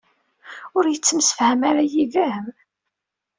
[0.77, 2.45] Ur yettemsefham ara yid-m?